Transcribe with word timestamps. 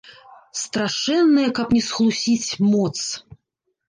Страшэнная, 0.61 1.49
каб 1.59 1.75
не 1.77 1.81
схлусіць, 1.87 2.57
моц! 2.71 2.97